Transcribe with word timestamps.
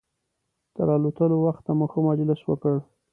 تر 0.75 0.87
الوتلو 0.95 1.37
وخته 1.41 1.71
مو 1.77 1.85
ښه 1.91 1.99
مجلس 2.09 2.41
وکړ. 2.45 2.75